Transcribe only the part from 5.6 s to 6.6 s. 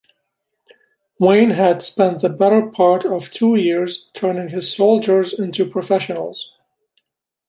professionals.